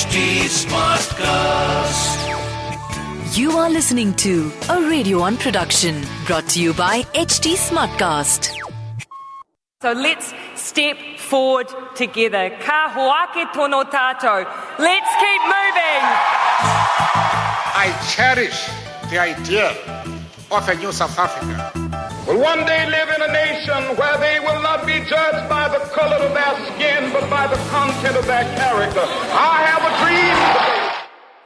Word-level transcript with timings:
HT 0.00 0.48
Smartcast. 0.48 2.16
You 3.36 3.50
are 3.58 3.68
listening 3.68 4.14
to 4.14 4.50
a 4.70 4.80
Radio 4.88 5.18
One 5.20 5.36
production 5.36 6.02
brought 6.26 6.48
to 6.54 6.62
you 6.62 6.72
by 6.72 7.02
HT 7.12 7.52
Smartcast. 7.52 8.48
So 9.82 9.92
let's 9.92 10.32
step 10.54 10.96
forward 11.18 11.68
together. 11.94 12.48
Ka 12.60 12.88
hoake 12.96 13.52
tono 13.52 13.84
tato. 13.84 14.46
Let's 14.78 15.12
keep 15.20 15.42
moving. 15.42 16.02
I 17.84 17.92
cherish 18.08 18.70
the 19.10 19.18
idea 19.18 19.76
of 20.50 20.66
a 20.66 20.74
new 20.76 20.92
South 20.92 21.18
Africa. 21.18 21.69
Will 22.26 22.40
one 22.40 22.64
day 22.66 22.88
live 22.90 23.08
in 23.08 23.22
a 23.22 23.32
nation 23.32 23.96
where 23.96 24.16
they 24.18 24.40
will 24.40 24.62
not 24.62 24.86
be 24.86 25.00
judged 25.00 25.48
by 25.48 25.68
the 25.68 25.78
color 25.94 26.16
of 26.16 26.32
their 26.34 26.54
skin, 26.74 27.12
but 27.12 27.28
by 27.30 27.46
the 27.46 27.56
content 27.70 28.16
of 28.16 28.26
their 28.26 28.44
character. 28.56 29.02
I 29.02 29.62
have 29.66 29.82
a 29.82 29.92
dream. 30.04 30.70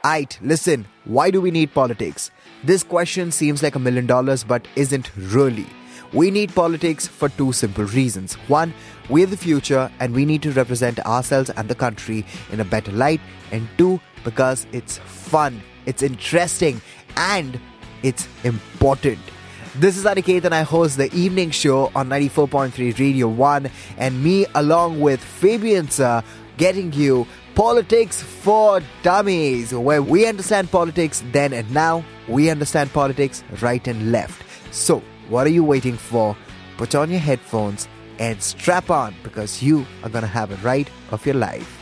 Aight, 0.03 0.37
listen, 0.41 0.85
why 1.05 1.31
do 1.31 1.41
we 1.41 1.49
need 1.51 1.73
politics? 1.73 2.29
This 2.63 2.83
question 2.83 3.31
seems 3.31 3.63
like 3.63 3.75
a 3.75 3.79
million 3.79 4.05
dollars, 4.05 4.43
but 4.43 4.67
isn't 4.75 5.11
really. 5.15 5.67
We 6.13 6.31
need 6.31 6.53
politics 6.53 7.07
for 7.07 7.29
two 7.29 7.51
simple 7.51 7.85
reasons. 7.85 8.35
One, 8.47 8.73
we're 9.09 9.25
the 9.25 9.37
future 9.37 9.91
and 9.99 10.13
we 10.13 10.25
need 10.25 10.43
to 10.43 10.51
represent 10.51 10.99
ourselves 11.05 11.49
and 11.49 11.67
the 11.67 11.75
country 11.75 12.25
in 12.51 12.59
a 12.59 12.65
better 12.65 12.91
light. 12.91 13.21
And 13.51 13.67
two, 13.77 13.99
because 14.23 14.67
it's 14.71 14.99
fun, 14.99 15.61
it's 15.85 16.03
interesting, 16.03 16.81
and 17.17 17.59
it's 18.03 18.27
important. 18.43 19.19
This 19.77 19.97
is 19.97 20.05
Aniket 20.05 20.45
and 20.45 20.55
I 20.55 20.61
host 20.61 20.95
the 20.95 21.13
evening 21.13 21.51
show 21.51 21.91
on 21.93 22.07
94.3 22.07 22.97
Radio 22.97 23.27
1 23.27 23.69
and 23.97 24.23
me 24.23 24.45
along 24.55 25.01
with 25.01 25.21
Fabian 25.21 25.89
sir 25.89 26.23
getting 26.55 26.93
you 26.93 27.27
Politics 27.55 28.23
for 28.23 28.79
Dummies 29.03 29.73
where 29.73 30.01
we 30.01 30.27
understand 30.27 30.71
politics 30.71 31.21
then 31.33 31.51
and 31.51 31.69
now. 31.73 32.05
We 32.29 32.49
understand 32.49 32.93
politics 32.93 33.43
right 33.61 33.85
and 33.85 34.13
left. 34.13 34.43
So, 34.73 35.03
what 35.27 35.45
are 35.45 35.51
you 35.51 35.65
waiting 35.65 35.97
for? 35.97 36.37
Put 36.77 36.95
on 36.95 37.11
your 37.11 37.19
headphones 37.19 37.89
and 38.17 38.41
strap 38.41 38.89
on 38.89 39.13
because 39.23 39.61
you 39.61 39.85
are 40.03 40.09
going 40.09 40.21
to 40.21 40.27
have 40.27 40.51
a 40.51 40.65
ride 40.65 40.89
of 41.11 41.25
your 41.25 41.35
life. 41.35 41.81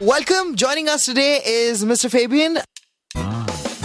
Welcome. 0.00 0.56
Joining 0.56 0.88
us 0.88 1.04
today 1.04 1.42
is 1.44 1.84
Mr. 1.84 2.10
Fabian. 2.10 2.58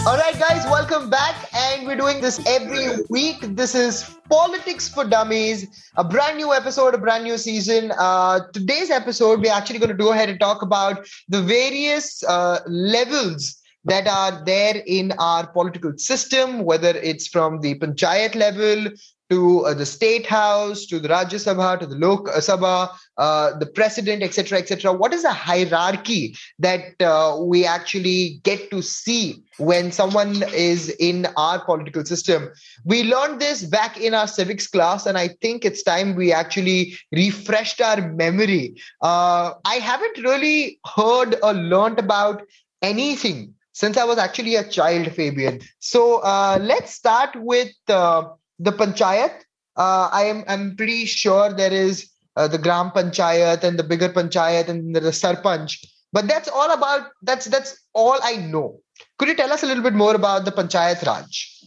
All 0.06 0.16
right, 0.16 0.38
guys, 0.38 0.64
welcome 0.66 1.10
back. 1.10 1.34
And 1.54 1.86
we're 1.86 1.96
doing 1.96 2.20
this 2.20 2.40
every 2.46 3.04
week. 3.10 3.40
This 3.40 3.74
is 3.74 4.16
Politics 4.30 4.88
for 4.88 5.04
Dummies, 5.04 5.90
a 5.96 6.04
brand 6.04 6.38
new 6.38 6.52
episode, 6.52 6.94
a 6.94 6.98
brand 6.98 7.24
new 7.24 7.36
season. 7.36 7.92
Uh, 7.98 8.40
today's 8.52 8.90
episode, 8.90 9.40
we're 9.40 9.52
actually 9.52 9.78
going 9.78 9.90
to 9.90 9.96
go 9.96 10.12
ahead 10.12 10.28
and 10.28 10.40
talk 10.40 10.62
about 10.62 11.06
the 11.28 11.42
various 11.42 12.22
uh, 12.24 12.60
levels 12.66 13.60
that 13.84 14.06
are 14.06 14.42
there 14.44 14.82
in 14.86 15.12
our 15.18 15.46
political 15.46 15.92
system, 15.96 16.64
whether 16.64 16.90
it's 16.90 17.26
from 17.26 17.60
the 17.60 17.74
panchayat 17.78 18.34
level 18.34 18.90
to 19.30 19.66
uh, 19.66 19.74
the 19.74 19.86
state 19.86 20.26
house, 20.26 20.86
to 20.86 20.98
the 20.98 21.08
Rajya 21.08 21.38
Sabha, 21.38 21.78
to 21.78 21.86
the 21.86 21.96
Lok 21.96 22.26
Sabha, 22.26 22.90
uh, 23.16 23.58
the 23.58 23.66
president, 23.66 24.22
etc., 24.22 24.58
etc. 24.58 24.92
What 24.92 25.12
is 25.12 25.22
the 25.22 25.32
hierarchy 25.32 26.36
that 26.58 27.00
uh, 27.00 27.36
we 27.40 27.64
actually 27.66 28.40
get 28.42 28.70
to 28.70 28.82
see 28.82 29.42
when 29.58 29.92
someone 29.92 30.42
is 30.54 30.88
in 31.00 31.26
our 31.36 31.64
political 31.64 32.04
system? 32.04 32.50
We 32.84 33.02
learned 33.04 33.40
this 33.40 33.64
back 33.64 34.00
in 34.00 34.14
our 34.14 34.26
civics 34.26 34.66
class, 34.66 35.06
and 35.06 35.18
I 35.18 35.28
think 35.42 35.64
it's 35.64 35.82
time 35.82 36.14
we 36.14 36.32
actually 36.32 36.96
refreshed 37.12 37.80
our 37.80 38.12
memory. 38.12 38.80
Uh, 39.02 39.52
I 39.64 39.74
haven't 39.76 40.18
really 40.18 40.80
heard 40.86 41.36
or 41.42 41.52
learned 41.52 41.98
about 41.98 42.42
anything 42.82 43.54
since 43.72 43.96
I 43.96 44.04
was 44.04 44.18
actually 44.18 44.56
a 44.56 44.68
child, 44.68 45.12
Fabian. 45.12 45.60
So 45.78 46.18
uh, 46.18 46.58
let's 46.60 46.92
start 46.94 47.36
with 47.36 47.72
uh, 47.88 48.24
the 48.58 48.72
panchayat. 48.72 49.32
Uh, 49.76 50.08
I 50.12 50.24
am 50.24 50.44
I'm 50.48 50.76
pretty 50.76 51.04
sure 51.04 51.52
there 51.52 51.72
is 51.72 52.10
uh, 52.36 52.48
the 52.48 52.58
gram 52.58 52.90
panchayat 52.90 53.62
and 53.62 53.78
the 53.78 53.84
bigger 53.84 54.08
panchayat 54.08 54.68
and 54.68 54.94
the 54.94 55.00
sarpanch. 55.00 55.84
But 56.12 56.26
that's 56.26 56.48
all 56.48 56.72
about 56.72 57.08
that's 57.22 57.46
that's 57.46 57.78
all 57.92 58.18
I 58.22 58.36
know. 58.36 58.80
Could 59.18 59.28
you 59.28 59.34
tell 59.36 59.52
us 59.52 59.62
a 59.62 59.66
little 59.66 59.82
bit 59.82 59.94
more 59.94 60.14
about 60.14 60.44
the 60.44 60.52
panchayat 60.52 61.04
raj? 61.06 61.62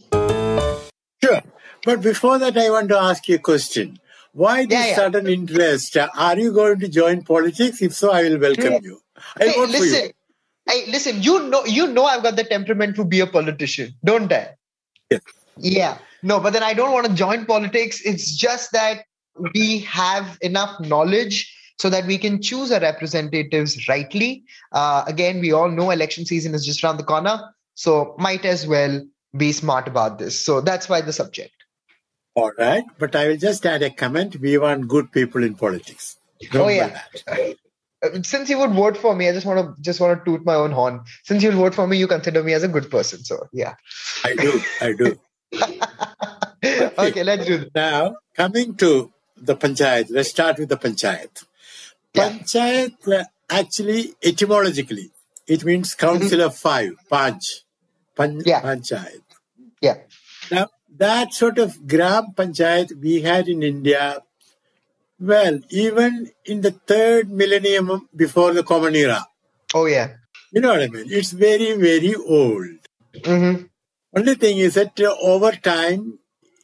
Sure. 1.22 1.40
But 1.84 2.00
before 2.02 2.38
that, 2.38 2.56
I 2.56 2.70
want 2.70 2.88
to 2.90 2.98
ask 2.98 3.28
you 3.28 3.36
a 3.36 3.38
question. 3.38 3.98
Why 4.32 4.64
this 4.64 4.72
Yeah, 4.72 4.86
yeah. 4.86 4.96
sudden 4.96 5.26
interest? 5.26 5.96
Are 5.96 6.38
you 6.38 6.52
going 6.52 6.78
to 6.80 6.88
join 6.88 7.22
politics? 7.22 7.82
If 7.82 7.94
so, 7.94 8.10
I 8.10 8.22
will 8.24 8.38
welcome 8.38 8.82
you. 8.82 9.00
I'll 9.40 9.48
Hey, 9.48 9.54
vote 9.54 9.66
for 9.66 9.72
listen. 9.72 10.04
you. 10.04 10.12
Hey, 10.68 10.90
listen. 10.90 11.22
You 11.22 11.48
know, 11.48 11.64
you 11.64 11.86
know, 11.88 12.04
I've 12.04 12.22
got 12.22 12.36
the 12.36 12.44
temperament 12.44 12.96
to 12.96 13.04
be 13.04 13.20
a 13.20 13.26
politician, 13.26 13.94
don't 14.04 14.32
I? 14.32 14.54
Yes. 15.10 15.20
Yeah. 15.56 15.98
No, 16.22 16.40
but 16.40 16.52
then 16.52 16.62
I 16.62 16.74
don't 16.74 16.92
want 16.92 17.06
to 17.06 17.14
join 17.14 17.46
politics. 17.46 18.00
It's 18.04 18.36
just 18.36 18.72
that 18.72 19.04
we 19.54 19.80
have 19.80 20.38
enough 20.40 20.78
knowledge 20.80 21.52
so 21.78 21.90
that 21.90 22.06
we 22.06 22.18
can 22.18 22.40
choose 22.40 22.70
our 22.70 22.80
representatives 22.80 23.88
rightly. 23.88 24.44
Uh, 24.70 25.04
again, 25.06 25.40
we 25.40 25.52
all 25.52 25.68
know 25.68 25.90
election 25.90 26.24
season 26.24 26.54
is 26.54 26.64
just 26.64 26.84
around 26.84 26.98
the 26.98 27.04
corner, 27.04 27.40
so 27.74 28.14
might 28.18 28.44
as 28.44 28.66
well 28.66 29.02
be 29.36 29.52
smart 29.52 29.88
about 29.88 30.18
this. 30.18 30.44
So 30.44 30.60
that's 30.60 30.88
why 30.88 31.00
the 31.00 31.12
subject. 31.12 31.52
All 32.34 32.52
right. 32.58 32.84
But 32.98 33.16
I 33.16 33.28
will 33.28 33.36
just 33.36 33.66
add 33.66 33.82
a 33.82 33.90
comment. 33.90 34.36
We 34.40 34.58
want 34.58 34.88
good 34.88 35.12
people 35.12 35.42
in 35.42 35.54
politics. 35.54 36.16
Oh 36.54 36.68
yeah. 36.68 37.00
that. 37.26 37.56
Uh, 38.02 38.22
Since 38.22 38.50
you 38.50 38.58
would 38.58 38.72
vote 38.72 38.96
for 38.96 39.14
me, 39.14 39.28
I 39.28 39.32
just 39.32 39.46
want 39.46 39.60
to 39.60 39.80
just 39.80 40.00
want 40.00 40.18
to 40.18 40.24
toot 40.24 40.44
my 40.44 40.56
own 40.56 40.72
horn. 40.72 41.02
Since 41.22 41.44
you'll 41.44 41.52
vote 41.54 41.72
for 41.72 41.86
me, 41.86 41.98
you 41.98 42.08
consider 42.08 42.42
me 42.42 42.52
as 42.52 42.64
a 42.64 42.68
good 42.68 42.90
person. 42.90 43.22
So 43.22 43.46
yeah. 43.52 43.74
I 44.24 44.34
do. 44.34 44.60
I 44.80 44.92
do. 44.92 45.20
okay, 46.98 47.22
let's 47.22 47.46
do 47.46 47.58
this. 47.58 47.68
Now, 47.74 48.16
coming 48.34 48.74
to 48.76 49.12
the 49.36 49.56
panchayat, 49.56 50.06
let's 50.10 50.30
start 50.30 50.58
with 50.58 50.68
the 50.68 50.76
panchayat. 50.76 51.44
Yeah. 52.14 52.30
Panchayat, 52.30 53.08
uh, 53.08 53.24
actually, 53.50 54.14
etymologically, 54.22 55.10
it 55.46 55.64
means 55.64 55.94
council 55.94 56.40
of 56.42 56.56
five, 56.56 56.92
panch, 57.10 57.64
pan, 58.16 58.38
Mm-hmm. 58.38 58.48
Yeah. 58.48 58.62
panchayat. 58.62 59.22
Yeah. 59.80 59.96
Now, 60.50 60.68
that 60.96 61.32
sort 61.34 61.58
of 61.58 61.86
gram 61.86 62.26
panchayat 62.36 62.92
we 63.00 63.22
had 63.22 63.48
in 63.48 63.62
India, 63.62 64.20
well, 65.18 65.60
even 65.70 66.30
in 66.44 66.60
the 66.60 66.70
third 66.72 67.30
millennium 67.30 68.08
before 68.14 68.52
the 68.52 68.62
common 68.62 68.94
era. 68.94 69.26
Oh 69.74 69.86
yeah. 69.86 70.14
You 70.52 70.60
know 70.60 70.68
what 70.70 70.82
I 70.82 70.88
mean? 70.88 71.06
It's 71.08 71.30
very, 71.32 71.72
very 71.74 72.14
old. 72.14 72.66
hmm 73.24 73.54
Only 74.14 74.34
thing 74.34 74.58
is 74.58 74.74
that 74.74 74.98
uh, 75.00 75.14
over 75.20 75.52
time, 75.52 76.18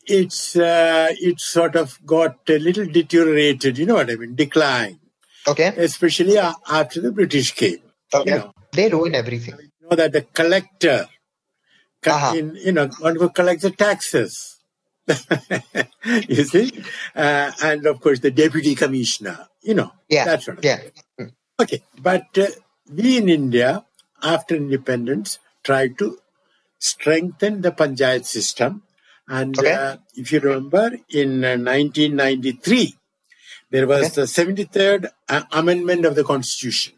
it's 0.06 0.56
uh, 0.56 1.08
it 1.18 1.40
sort 1.40 1.76
of 1.76 1.98
got 2.04 2.36
a 2.48 2.58
little 2.58 2.86
deteriorated. 2.86 3.78
You 3.78 3.86
know 3.86 3.94
what 3.94 4.10
I 4.10 4.16
mean? 4.16 4.34
Decline, 4.34 5.00
Okay. 5.46 5.68
especially 5.76 6.38
after 6.38 7.00
the 7.00 7.12
British 7.12 7.52
came. 7.54 7.78
Okay. 8.12 8.30
You 8.30 8.36
know, 8.38 8.52
They 8.72 8.88
ruin 8.88 9.14
everything. 9.14 9.54
you 9.80 9.88
know 9.88 9.96
that 9.96 10.12
the 10.12 10.22
collector, 10.22 11.08
Uh-huh. 12.06 12.36
in, 12.36 12.54
you 12.56 12.72
know, 12.72 12.86
one 13.00 13.16
who 13.16 13.28
collects 13.30 13.62
the 13.64 13.70
taxes. 13.72 14.56
you 16.28 16.44
see, 16.44 16.72
uh, 17.16 17.50
and 17.62 17.86
of 17.86 18.00
course 18.00 18.20
the 18.20 18.30
deputy 18.30 18.74
commissioner. 18.74 19.48
You 19.62 19.74
know, 19.74 19.92
Yeah. 20.08 20.24
that 20.26 20.42
sort 20.42 20.58
of 20.58 20.64
Yeah. 20.64 20.80
Okay, 21.60 21.82
but 22.00 22.26
uh, 22.38 22.46
we 22.92 23.16
in 23.18 23.28
India, 23.28 23.84
after 24.22 24.54
independence, 24.54 25.38
tried 25.64 25.98
to 25.98 26.18
strengthen 26.78 27.62
the 27.62 27.72
panchayat 27.72 28.24
system. 28.24 28.82
And 29.28 29.58
Okay. 29.58 29.72
uh, 29.72 29.96
if 30.14 30.32
you 30.32 30.40
remember, 30.40 30.96
in 31.10 31.44
uh, 31.44 31.56
1993, 31.56 32.94
there 33.70 33.86
was 33.86 34.06
Okay. 34.06 34.22
the 34.22 34.22
73rd 34.22 35.10
uh, 35.28 35.42
amendment 35.52 36.04
of 36.06 36.14
the 36.14 36.24
constitution. 36.24 36.94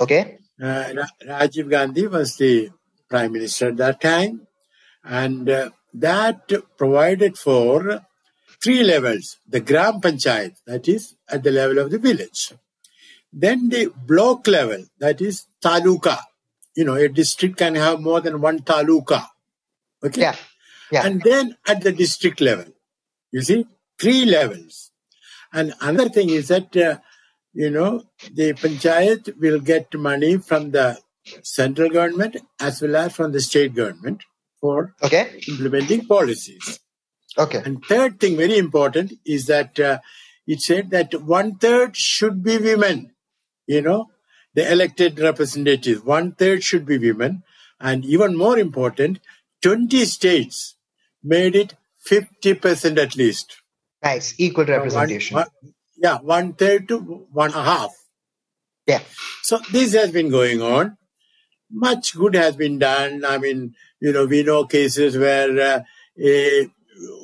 Okay. 0.00 0.38
Uh, 0.60 0.92
Rajiv 1.26 1.70
Gandhi 1.70 2.06
was 2.06 2.36
the 2.36 2.70
prime 3.08 3.32
minister 3.32 3.68
at 3.68 3.76
that 3.78 4.00
time, 4.00 4.46
and 5.04 5.48
uh, 5.48 5.70
that 5.94 6.50
provided 6.76 7.38
for 7.38 8.02
three 8.62 8.82
levels: 8.82 9.38
the 9.48 9.60
gram 9.60 10.00
panchayat, 10.00 10.56
that 10.66 10.86
is 10.88 11.16
at 11.28 11.42
the 11.42 11.50
level 11.50 11.78
of 11.78 11.90
the 11.90 11.98
village, 11.98 12.52
then 13.32 13.68
the 13.70 13.90
block 14.06 14.46
level, 14.48 14.84
that 14.98 15.20
is 15.20 15.46
taluka. 15.62 16.18
You 16.76 16.84
know, 16.84 16.94
a 16.94 17.08
district 17.08 17.56
can 17.56 17.74
have 17.74 18.00
more 18.00 18.20
than 18.20 18.40
one 18.40 18.60
taluka. 18.60 19.26
Okay. 20.04 20.20
Yeah. 20.22 20.36
Yeah. 20.92 21.06
And 21.06 21.20
then 21.22 21.56
at 21.66 21.82
the 21.82 21.92
district 21.92 22.40
level, 22.40 22.66
you 23.32 23.42
see, 23.42 23.66
three 24.00 24.24
levels. 24.24 24.90
And 25.52 25.74
another 25.80 26.08
thing 26.08 26.30
is 26.30 26.48
that, 26.48 26.76
uh, 26.76 26.98
you 27.52 27.70
know, 27.70 28.04
the 28.32 28.52
panchayat 28.54 29.38
will 29.38 29.60
get 29.60 29.92
money 29.94 30.38
from 30.38 30.70
the 30.70 30.98
central 31.42 31.90
government 31.90 32.36
as 32.60 32.80
well 32.82 32.96
as 32.96 33.14
from 33.14 33.32
the 33.32 33.40
state 33.40 33.74
government 33.74 34.22
for 34.60 34.94
Okay. 35.02 35.40
implementing 35.48 36.06
policies. 36.06 36.80
Okay. 37.38 37.62
And 37.64 37.84
third 37.84 38.18
thing, 38.20 38.36
very 38.36 38.58
important, 38.58 39.12
is 39.24 39.46
that 39.46 39.78
uh, 39.78 39.98
it 40.46 40.60
said 40.60 40.90
that 40.90 41.14
one 41.22 41.56
third 41.58 41.96
should 41.96 42.42
be 42.42 42.58
women. 42.58 43.12
You 43.66 43.82
know, 43.82 44.10
the 44.60 44.70
elected 44.70 45.18
representatives. 45.18 46.04
One 46.04 46.32
third 46.32 46.62
should 46.62 46.84
be 46.84 46.98
women. 46.98 47.42
And 47.80 48.04
even 48.04 48.36
more 48.36 48.58
important, 48.58 49.20
20 49.62 50.04
states 50.04 50.76
made 51.22 51.56
it 51.56 51.74
50% 52.06 52.98
at 52.98 53.16
least. 53.16 53.56
Nice. 54.02 54.34
Equal 54.36 54.66
representation. 54.66 55.36
One, 55.36 55.46
one, 55.60 55.74
yeah, 55.96 56.18
one 56.18 56.52
third 56.52 56.88
to 56.88 56.98
one 57.32 57.52
half. 57.52 57.92
Yeah. 58.86 59.00
So 59.42 59.60
this 59.72 59.94
has 59.94 60.10
been 60.10 60.30
going 60.30 60.60
on. 60.60 60.98
Much 61.70 62.14
good 62.14 62.34
has 62.34 62.56
been 62.56 62.78
done. 62.78 63.24
I 63.24 63.38
mean, 63.38 63.74
you 64.00 64.12
know, 64.12 64.26
we 64.26 64.42
know 64.42 64.66
cases 64.66 65.16
where 65.16 65.50
uh, 65.58 65.80
a, 66.22 66.68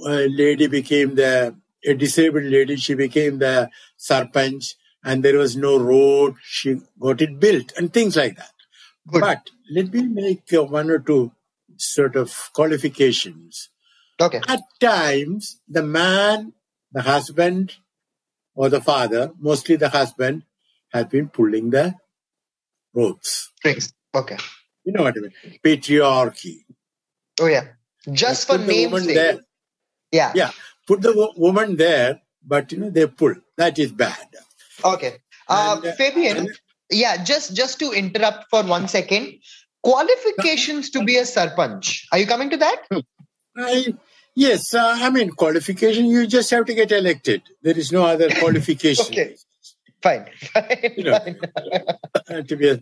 a 0.06 0.28
lady 0.28 0.68
became 0.68 1.16
the, 1.16 1.54
a 1.84 1.94
disabled 1.94 2.44
lady, 2.44 2.76
she 2.76 2.94
became 2.94 3.38
the 3.38 3.68
sarpanch 3.98 4.74
and 5.06 5.22
there 5.22 5.38
was 5.38 5.56
no 5.56 5.78
road. 5.78 6.34
She 6.42 6.80
got 7.00 7.22
it 7.22 7.40
built 7.40 7.72
and 7.78 7.92
things 7.92 8.16
like 8.16 8.36
that. 8.36 8.50
Good. 9.08 9.20
But 9.22 9.50
let 9.72 9.92
me 9.94 10.02
make 10.02 10.52
uh, 10.52 10.64
one 10.64 10.90
or 10.90 10.98
two 10.98 11.32
sort 11.76 12.16
of 12.16 12.50
qualifications. 12.52 13.70
Okay. 14.20 14.40
At 14.48 14.60
times, 14.80 15.60
the 15.68 15.82
man, 15.82 16.52
the 16.92 17.02
husband, 17.02 17.76
or 18.54 18.68
the 18.68 18.80
father, 18.80 19.30
mostly 19.38 19.76
the 19.76 19.90
husband, 19.90 20.42
has 20.92 21.06
been 21.06 21.28
pulling 21.28 21.70
the 21.70 21.94
ropes. 22.94 23.52
Strings. 23.58 23.92
Okay. 24.14 24.38
You 24.84 24.92
know 24.92 25.02
what 25.04 25.14
I 25.16 25.20
mean? 25.20 25.32
Patriarchy. 25.64 26.64
Oh 27.40 27.46
yeah. 27.46 27.68
Just 28.10 28.46
for 28.46 28.58
name's 28.58 29.04
sake. 29.04 29.14
there. 29.14 29.38
Yeah. 30.10 30.32
Yeah, 30.34 30.50
put 30.86 31.02
the 31.02 31.12
wo- 31.12 31.34
woman 31.36 31.76
there, 31.76 32.22
but 32.44 32.72
you 32.72 32.78
know 32.78 32.90
they 32.90 33.06
pull. 33.06 33.34
That 33.56 33.78
is 33.78 33.92
bad. 33.92 34.26
Okay. 34.94 35.18
Uh, 35.48 35.76
And, 35.76 35.86
uh, 35.86 35.92
Fabian, 35.94 36.36
and- 36.38 36.50
yeah, 36.90 37.22
just 37.24 37.54
just 37.54 37.78
to 37.80 37.92
interrupt 37.92 38.46
for 38.50 38.62
one 38.62 38.88
second. 38.88 39.34
Qualifications 39.82 40.90
to 40.90 41.04
be 41.04 41.16
a 41.16 41.22
sarpanch. 41.22 42.02
Are 42.12 42.18
you 42.18 42.26
coming 42.26 42.50
to 42.50 42.56
that? 42.56 42.82
I, 43.56 43.94
yes, 44.34 44.74
uh, 44.74 44.94
I 45.00 45.10
mean 45.10 45.30
qualification. 45.30 46.06
You 46.06 46.26
just 46.26 46.50
have 46.50 46.66
to 46.66 46.74
get 46.74 46.90
elected. 46.92 47.42
There 47.62 47.78
is 47.78 47.92
no 47.92 48.04
other 48.04 48.28
qualification. 48.42 49.06
Okay. 49.06 49.36
Fine. 50.02 50.26
Fine. 50.54 50.92
You 50.96 51.04
know. 51.04 51.18
fine. 51.18 51.38
uh, 52.28 52.42
to 52.42 52.56
be 52.56 52.68
a, 52.68 52.76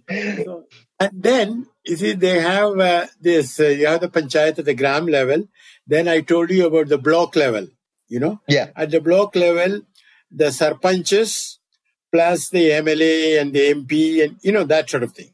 so- 0.44 0.64
and 1.00 1.22
then 1.28 1.66
you 1.84 1.96
see 1.96 2.12
they 2.12 2.40
have 2.40 2.78
uh, 2.78 3.06
this 3.20 3.60
uh, 3.60 3.64
you 3.68 3.86
have 3.86 4.00
the 4.00 4.08
panchayat 4.08 4.58
at 4.58 4.64
the 4.64 4.74
gram 4.74 5.06
level 5.06 5.46
then 5.86 6.08
i 6.08 6.20
told 6.32 6.50
you 6.50 6.66
about 6.66 6.88
the 6.88 6.98
block 7.06 7.34
level 7.36 7.66
you 8.08 8.20
know 8.24 8.40
Yeah. 8.48 8.68
at 8.76 8.90
the 8.90 9.00
block 9.00 9.34
level 9.36 9.80
the 10.30 10.46
sarpanches 10.58 11.32
plus 12.14 12.48
the 12.56 12.64
mla 12.86 13.12
and 13.40 13.52
the 13.58 13.64
mp 13.80 14.00
and 14.24 14.36
you 14.46 14.52
know 14.56 14.64
that 14.74 14.88
sort 14.94 15.02
of 15.08 15.12
thing 15.20 15.30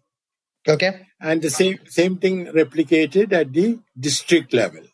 Okay. 0.75 0.91
and 1.29 1.43
the 1.47 1.50
same 1.50 1.79
same 1.99 2.15
thing 2.25 2.37
replicated 2.61 3.32
at 3.41 3.53
the 3.59 3.67
district 4.09 4.53
level 4.61 4.85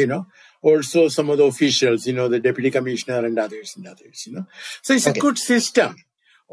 you 0.00 0.06
know 0.10 0.22
also 0.70 1.08
some 1.16 1.30
of 1.34 1.38
the 1.40 1.46
officials 1.52 2.06
you 2.08 2.14
know 2.18 2.28
the 2.34 2.40
deputy 2.48 2.70
commissioner 2.76 3.20
and 3.28 3.38
others 3.46 3.74
and 3.76 3.86
others 3.92 4.26
you 4.26 4.32
know 4.34 4.46
so 4.82 4.94
it's 4.98 5.08
Okay. 5.12 5.18
a 5.18 5.22
good 5.26 5.38
system 5.38 5.96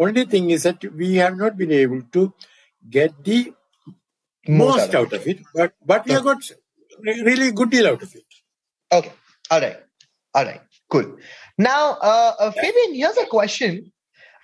only 0.05 0.25
thing 0.33 0.49
is 0.57 0.63
that 0.69 0.83
we 1.03 1.09
have 1.23 1.37
not 1.43 1.57
been 1.63 1.73
able 1.83 2.01
to 2.17 2.33
get 2.97 3.11
the 3.29 3.39
most, 4.47 4.95
out, 4.95 5.13
of 5.13 5.27
it 5.27 5.39
but 5.53 5.73
but 5.85 6.05
we 6.05 6.13
have 6.13 6.23
got 6.23 6.51
really 7.03 7.51
good 7.51 7.69
deal 7.69 7.87
out 7.93 8.01
of 8.09 8.15
it 8.15 8.23
Okay. 8.91 9.11
All 9.49 9.61
right. 9.61 9.77
All 10.33 10.45
right. 10.45 10.61
Cool. 10.89 11.17
Now, 11.57 11.91
uh, 12.01 12.33
uh, 12.39 12.51
Fabian, 12.51 12.93
here's 12.93 13.17
a 13.17 13.25
question. 13.25 13.91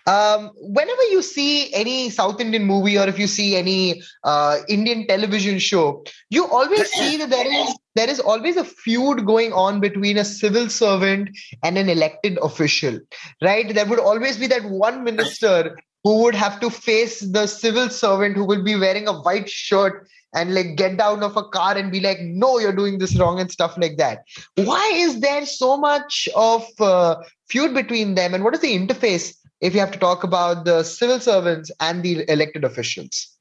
Um, 0.08 0.52
whenever 0.56 1.04
you 1.12 1.22
see 1.22 1.74
any 1.74 2.10
South 2.10 2.40
Indian 2.40 2.64
movie 2.64 2.98
or 2.98 3.08
if 3.08 3.20
you 3.20 3.28
see 3.28 3.58
any 3.58 4.02
uh, 4.24 4.60
Indian 4.70 5.06
television 5.06 5.60
show, 5.60 6.06
you 6.30 6.48
always 6.48 6.92
see 7.00 7.18
that 7.18 7.30
there 7.30 7.46
is 7.46 7.78
there 7.96 8.10
is 8.10 8.20
always 8.20 8.58
a 8.58 8.64
feud 8.64 9.26
going 9.26 9.52
on 9.54 9.80
between 9.80 10.18
a 10.18 10.26
civil 10.26 10.70
servant 10.70 11.30
and 11.64 11.78
an 11.78 11.90
elected 11.90 12.38
official, 12.42 13.00
right? 13.42 13.74
There 13.74 13.86
would 13.86 14.00
always 14.00 14.38
be 14.38 14.48
that 14.48 14.64
one 14.66 15.04
minister 15.04 15.76
who 16.04 16.24
would 16.24 16.36
have 16.36 16.60
to 16.60 16.70
face 16.70 17.20
the 17.20 17.48
civil 17.48 17.90
servant 17.90 18.38
who 18.38 18.46
will 18.46 18.64
be 18.64 18.76
wearing 18.76 19.08
a 19.08 19.20
white 19.22 19.50
shirt 19.50 20.08
and 20.34 20.54
like 20.54 20.76
get 20.76 20.98
down 20.98 21.24
of 21.24 21.36
a 21.36 21.44
car 21.44 21.76
and 21.76 21.92
be 21.92 22.00
like, 22.00 22.20
no, 22.22 22.60
you're 22.60 22.76
doing 22.76 23.00
this 23.00 23.18
wrong 23.18 23.40
and 23.40 23.52
stuff 23.52 23.78
like 23.78 23.98
that. 23.98 24.20
Why 24.56 24.92
is 24.94 25.20
there 25.20 25.46
so 25.46 25.76
much 25.76 26.30
of 26.36 26.68
uh, 26.80 27.16
feud 27.50 27.74
between 27.74 28.16
them? 28.16 28.34
And 28.34 28.44
what 28.44 28.54
is 28.54 28.62
the 28.62 28.78
interface 28.78 29.34
if 29.60 29.74
you 29.74 29.80
have 29.80 29.92
to 29.92 30.00
talk 30.00 30.24
about 30.24 30.66
the 30.66 30.84
civil 30.84 31.20
servants 31.20 31.72
and 31.80 32.04
the 32.04 32.30
elected 32.32 32.64
officials? 32.64 33.38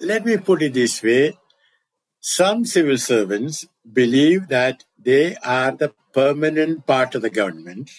let 0.00 0.24
me 0.26 0.36
put 0.36 0.62
it 0.62 0.74
this 0.74 1.02
way 1.02 1.32
some 2.20 2.64
civil 2.64 2.98
servants 2.98 3.66
believe 3.92 4.48
that 4.48 4.84
they 4.98 5.36
are 5.36 5.72
the 5.72 5.92
permanent 6.12 6.86
part 6.86 7.14
of 7.14 7.22
the 7.22 7.30
government 7.30 7.90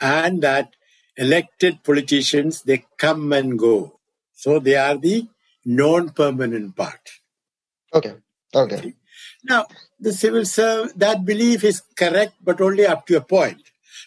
and 0.00 0.42
that 0.42 0.74
elected 1.16 1.82
politicians 1.82 2.62
they 2.62 2.84
come 2.98 3.32
and 3.32 3.58
go 3.58 4.00
so 4.34 4.58
they 4.58 4.74
are 4.76 4.96
the 4.96 5.26
non-permanent 5.64 6.76
part 6.76 7.10
Okay. 7.94 8.14
Okay. 8.54 8.94
now 9.44 9.64
the 10.00 10.12
civil 10.12 10.44
serv 10.44 10.92
that 10.98 11.24
belief 11.24 11.64
is 11.64 11.82
correct 11.96 12.34
but 12.42 12.60
only 12.60 12.86
up 12.86 13.06
to 13.06 13.16
a 13.16 13.20
point 13.20 13.62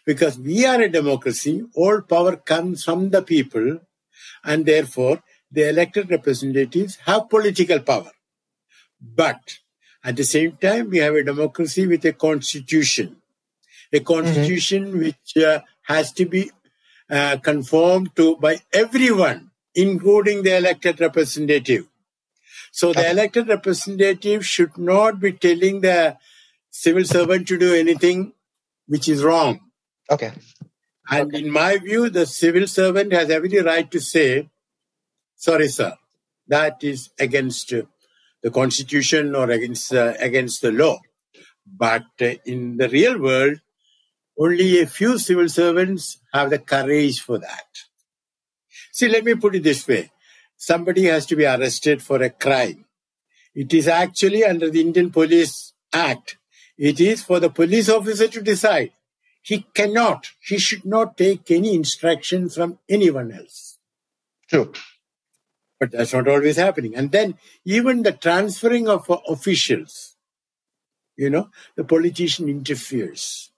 because 0.05 0.37
we 0.37 0.65
are 0.65 0.81
a 0.81 0.89
democracy 0.89 1.63
all 1.73 2.01
power 2.01 2.35
comes 2.35 2.83
from 2.83 3.09
the 3.09 3.21
people 3.21 3.79
and 4.43 4.65
therefore 4.65 5.21
the 5.51 5.67
elected 5.69 6.09
representatives 6.09 6.97
have 7.05 7.29
political 7.29 7.79
power 7.79 8.11
but 9.01 9.59
at 10.03 10.15
the 10.15 10.23
same 10.23 10.53
time, 10.53 10.89
we 10.89 10.99
have 10.99 11.13
a 11.15 11.23
democracy 11.23 11.85
with 11.85 12.05
a 12.05 12.13
constitution, 12.13 13.17
a 13.91 13.99
constitution 13.99 14.97
which 14.97 15.37
uh, 15.37 15.59
has 15.83 16.13
to 16.13 16.25
be 16.25 16.51
uh, 17.09 17.37
conformed 17.37 18.15
to 18.15 18.37
by 18.37 18.59
everyone, 18.71 19.51
including 19.75 20.43
the 20.43 20.55
elected 20.55 21.01
representative. 21.01 21.87
So 22.71 22.93
the 22.93 23.09
elected 23.09 23.49
representative 23.49 24.45
should 24.45 24.77
not 24.77 25.19
be 25.19 25.33
telling 25.33 25.81
the 25.81 26.17
civil 26.69 27.03
servant 27.03 27.47
to 27.47 27.57
do 27.57 27.73
anything 27.73 28.33
which 28.87 29.09
is 29.09 29.23
wrong. 29.23 29.59
Okay. 30.09 30.31
And 31.09 31.33
in 31.33 31.51
my 31.51 31.77
view, 31.77 32.09
the 32.09 32.25
civil 32.25 32.67
servant 32.67 33.13
has 33.13 33.29
every 33.29 33.59
right 33.61 33.89
to 33.91 33.99
say, 33.99 34.49
sorry, 35.35 35.67
sir, 35.67 35.95
that 36.47 36.83
is 36.83 37.09
against 37.19 37.73
uh, 37.73 37.83
the 38.43 38.51
constitution 38.51 39.35
or 39.35 39.49
against, 39.49 39.93
uh, 39.93 40.13
against 40.19 40.61
the 40.61 40.71
law. 40.71 40.99
But 41.65 42.05
uh, 42.21 42.33
in 42.45 42.77
the 42.77 42.89
real 42.89 43.19
world, 43.19 43.59
only 44.37 44.79
a 44.79 44.87
few 44.87 45.17
civil 45.17 45.49
servants 45.49 46.19
have 46.33 46.49
the 46.49 46.59
courage 46.59 47.19
for 47.19 47.39
that. 47.39 47.67
See, 48.91 49.09
let 49.09 49.23
me 49.23 49.35
put 49.35 49.55
it 49.55 49.63
this 49.63 49.87
way. 49.87 50.11
Somebody 50.55 51.05
has 51.05 51.25
to 51.27 51.35
be 51.35 51.45
arrested 51.45 52.01
for 52.01 52.21
a 52.21 52.29
crime. 52.29 52.85
It 53.55 53.73
is 53.73 53.87
actually 53.87 54.45
under 54.45 54.69
the 54.69 54.81
Indian 54.81 55.09
Police 55.09 55.73
Act. 55.91 56.37
It 56.77 56.99
is 56.99 57.23
for 57.23 57.39
the 57.39 57.49
police 57.49 57.89
officer 57.89 58.27
to 58.27 58.41
decide. 58.41 58.91
He 59.41 59.65
cannot, 59.73 60.29
he 60.41 60.57
should 60.57 60.85
not 60.85 61.17
take 61.17 61.49
any 61.49 61.73
instruction 61.73 62.49
from 62.49 62.79
anyone 62.87 63.31
else. 63.31 63.77
True. 64.49 64.73
But 65.79 65.91
that's 65.91 66.13
not 66.13 66.27
always 66.27 66.57
happening. 66.57 66.95
And 66.95 67.11
then 67.11 67.35
even 67.63 68.03
the 68.03 68.11
transferring 68.11 68.89
of 68.89 69.09
uh, 69.09 69.17
officials, 69.27 70.17
you 71.15 71.29
know, 71.29 71.49
the 71.75 71.83
politician 71.83 72.49
interferes. 72.49 73.51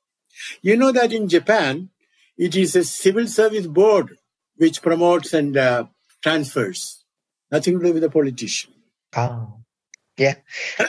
You 0.62 0.78
know 0.78 0.92
that 0.92 1.14
in 1.14 1.28
Japan, 1.28 1.90
it 2.38 2.56
is 2.56 2.76
a 2.76 2.84
civil 2.84 3.28
service 3.28 3.68
board 3.68 4.18
which 4.58 4.82
promotes 4.82 5.34
and 5.34 5.58
uh, 5.58 5.86
transfers. 6.22 7.04
Nothing 7.52 7.80
to 7.80 7.86
do 7.86 7.94
with 7.94 8.04
the 8.04 8.10
politician. 8.10 8.72
Oh. 9.16 9.61
Yeah. 10.22 10.36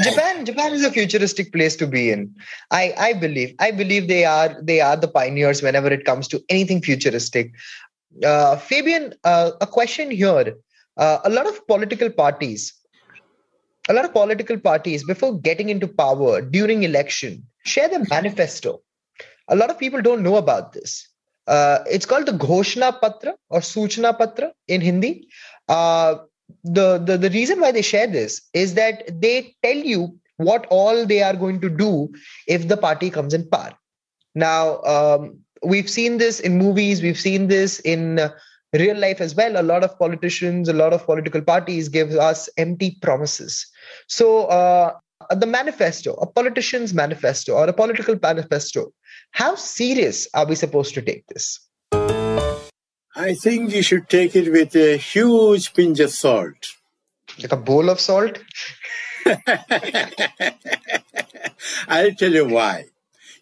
Japan 0.07 0.45
Japan 0.49 0.75
is 0.79 0.85
a 0.85 0.91
futuristic 0.97 1.53
place 1.53 1.77
to 1.83 1.87
be 1.95 2.03
in. 2.15 2.25
I 2.71 2.83
I 3.09 3.12
believe. 3.25 3.55
I 3.67 3.71
believe 3.83 4.09
they 4.09 4.25
are 4.33 4.51
they 4.71 4.81
are 4.89 4.97
the 5.05 5.12
pioneers 5.17 5.62
whenever 5.69 5.95
it 5.99 6.05
comes 6.11 6.29
to 6.35 6.43
anything 6.57 6.83
futuristic. 6.89 7.53
Uh, 8.33 8.57
Fabian, 8.57 9.15
uh, 9.25 9.53
a 9.61 9.67
question 9.79 10.11
here. 10.11 10.55
Uh, 10.99 11.19
a 11.25 11.31
lot 11.31 11.47
of 11.47 11.67
political 11.67 12.11
parties 12.23 12.65
a 13.89 13.93
lot 13.93 14.05
of 14.05 14.12
political 14.12 14.59
parties 14.59 15.05
before 15.05 15.39
getting 15.41 15.69
into 15.69 15.89
power 15.89 16.41
during 16.41 16.83
election 16.83 17.43
share 17.65 17.89
their 17.89 18.05
manifesto 18.11 18.81
a 19.49 19.57
lot 19.57 19.71
of 19.71 19.79
people 19.79 20.01
don't 20.01 20.23
know 20.23 20.37
about 20.37 20.73
this 20.73 21.09
uh, 21.49 21.79
it's 21.87 22.07
called 22.07 22.27
the 22.27 22.39
ghoshna 22.47 22.91
patra 23.01 23.35
or 23.51 23.61
suchna 23.61 24.17
patra 24.17 24.53
in 24.69 24.81
hindi 24.81 25.12
uh, 25.69 26.15
the, 26.64 26.99
the 26.99 27.16
the 27.16 27.30
reason 27.30 27.61
why 27.61 27.73
they 27.73 27.82
share 27.82 28.06
this 28.06 28.42
is 28.52 28.75
that 28.75 29.21
they 29.21 29.54
tell 29.62 29.76
you 29.76 30.18
what 30.37 30.66
all 30.71 31.06
they 31.06 31.23
are 31.23 31.35
going 31.35 31.61
to 31.61 31.68
do 31.68 32.12
if 32.47 32.68
the 32.68 32.76
party 32.76 33.11
comes 33.11 33.35
in 33.35 33.49
power 33.49 33.73
now 34.35 34.80
um, 34.82 35.38
we've 35.64 35.90
seen 35.90 36.18
this 36.18 36.40
in 36.40 36.59
movies 36.59 37.02
we've 37.02 37.21
seen 37.21 37.49
this 37.49 37.80
in 37.80 38.18
uh, 38.18 38.30
real 38.73 38.97
life 38.97 39.21
as 39.21 39.35
well, 39.35 39.61
a 39.61 39.62
lot 39.62 39.85
of 39.85 39.99
politicians, 39.99 40.68
a 40.68 40.73
lot 40.73 40.92
of 40.92 41.04
political 41.04 41.42
parties 41.42 41.88
give 41.88 42.12
us 42.12 42.49
empty 42.56 42.99
promises. 43.02 43.66
So, 44.09 44.47
uh, 44.47 44.94
the 45.30 45.47
manifesto, 45.47 46.14
a 46.14 46.26
politician's 46.26 46.92
manifesto 46.92 47.54
or 47.54 47.68
a 47.68 47.73
political 47.73 48.18
manifesto, 48.21 48.92
how 49.30 49.54
serious 49.54 50.26
are 50.35 50.47
we 50.47 50.54
supposed 50.54 50.94
to 50.94 51.02
take 51.02 51.26
this? 51.28 51.61
I 53.14 53.35
think 53.35 53.73
you 53.75 53.83
should 53.83 54.09
take 54.09 54.35
it 54.37 54.50
with 54.50 54.75
a 54.75 54.97
huge 54.97 55.75
pinch 55.75 56.00
of 56.00 56.11
salt. 56.11 56.57
Like 57.38 57.52
a 57.52 57.57
bowl 57.57 57.90
of 57.90 58.00
salt? 58.00 58.38
I'll 61.88 62.12
tell 62.14 62.33
you 62.33 62.47
why. 62.49 62.87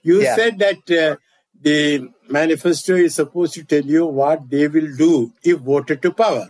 You 0.03 0.23
Yeah. 0.23 0.35
said 0.37 0.59
that 0.59 0.91
uh, 0.91 1.17
the 1.61 2.09
manifesto 2.29 2.95
is 2.97 3.15
supposed 3.15 3.55
to 3.55 3.65
tell 3.65 3.83
you 3.85 4.07
what 4.07 4.49
they 4.51 4.67
will 4.69 4.95
do 4.97 5.33
if 5.43 5.59
voted 5.59 6.03
to 6.03 6.13
power. 6.13 6.49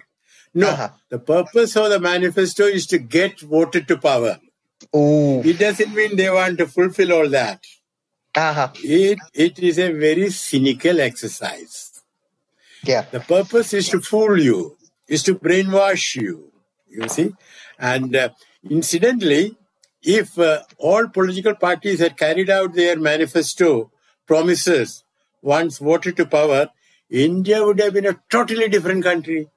No, 0.54 0.68
Uh-huh. 0.70 0.88
the 1.08 1.18
purpose 1.18 1.76
of 1.76 1.90
the 1.90 2.00
manifesto 2.00 2.64
is 2.64 2.86
to 2.88 2.98
get 2.98 3.40
voted 3.40 3.86
to 3.88 3.96
power. 3.98 4.38
Oh, 4.92 5.42
It 5.44 5.58
doesn't 5.58 5.94
mean 5.94 6.16
they 6.16 6.30
want 6.30 6.58
to 6.58 6.66
fulfill 6.66 7.12
all 7.12 7.28
that. 7.28 7.60
uh-huh. 8.34 8.68
It, 8.82 9.18
it 9.34 9.58
is 9.58 9.78
a 9.78 9.92
very 9.92 10.30
cynical 10.30 11.00
exercise. 11.00 11.89
Yeah, 12.84 13.02
The 13.10 13.20
purpose 13.20 13.72
is 13.74 13.88
to 13.90 14.00
fool 14.00 14.38
you, 14.38 14.76
is 15.08 15.22
to 15.24 15.34
brainwash 15.34 16.16
you, 16.16 16.52
you 16.88 17.08
see. 17.08 17.32
And 17.78 18.14
uh, 18.14 18.30
incidentally, 18.68 19.56
if 20.02 20.38
uh, 20.38 20.62
all 20.78 21.08
political 21.08 21.54
parties 21.54 22.00
had 22.00 22.16
carried 22.16 22.50
out 22.50 22.74
their 22.74 22.98
manifesto 22.98 23.90
promises 24.26 25.04
once 25.42 25.78
voted 25.78 26.16
to 26.16 26.26
power, 26.26 26.68
India 27.10 27.64
would 27.64 27.80
have 27.80 27.92
been 27.92 28.06
a 28.06 28.18
totally 28.30 28.68
different 28.68 29.04
country. 29.04 29.48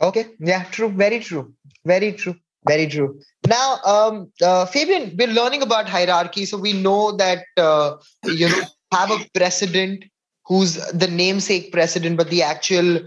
Okay. 0.00 0.28
Yeah, 0.40 0.64
true. 0.64 0.88
Very 0.88 1.20
true. 1.20 1.54
Very 1.84 2.12
true. 2.12 2.36
Very 2.66 2.86
true. 2.86 3.20
Now, 3.46 3.78
um, 3.84 4.32
uh, 4.40 4.66
Fabian, 4.66 5.16
we're 5.18 5.28
learning 5.28 5.62
about 5.62 5.88
hierarchy, 5.88 6.46
so 6.46 6.58
we 6.58 6.72
know 6.72 7.12
that 7.16 7.44
uh, 7.56 7.96
you 8.24 8.48
know 8.48 8.62
have 8.92 9.10
a 9.10 9.18
president 9.34 10.04
who's 10.46 10.74
the 10.90 11.08
namesake 11.08 11.72
president, 11.72 12.16
but 12.16 12.30
the 12.30 12.42
actual 12.42 13.00